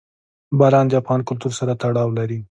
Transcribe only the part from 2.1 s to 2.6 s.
لري.